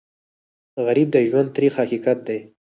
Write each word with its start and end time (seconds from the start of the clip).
غریب 0.85 1.07
د 1.13 1.17
ژوند 1.29 1.49
تریخ 1.55 1.73
حقیقت 1.83 2.17
دی 2.27 2.39